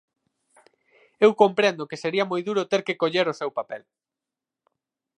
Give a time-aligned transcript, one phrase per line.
[1.25, 3.83] Eu comprendo que sería moi duro ter que coller o seu papel.